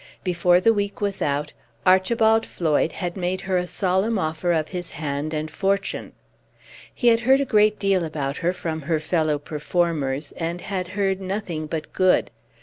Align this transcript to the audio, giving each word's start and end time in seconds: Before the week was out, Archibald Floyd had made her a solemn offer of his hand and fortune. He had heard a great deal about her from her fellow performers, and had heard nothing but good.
Before 0.23 0.59
the 0.59 0.73
week 0.73 0.99
was 0.99 1.21
out, 1.21 1.53
Archibald 1.85 2.43
Floyd 2.43 2.93
had 2.93 3.15
made 3.15 3.41
her 3.41 3.59
a 3.59 3.67
solemn 3.67 4.17
offer 4.17 4.51
of 4.51 4.69
his 4.69 4.93
hand 4.93 5.31
and 5.31 5.51
fortune. 5.51 6.13
He 6.91 7.09
had 7.09 7.19
heard 7.19 7.39
a 7.39 7.45
great 7.45 7.77
deal 7.77 8.03
about 8.03 8.37
her 8.37 8.51
from 8.51 8.81
her 8.89 8.99
fellow 8.99 9.37
performers, 9.37 10.31
and 10.37 10.61
had 10.61 10.87
heard 10.97 11.21
nothing 11.21 11.67
but 11.67 11.93
good. 11.93 12.31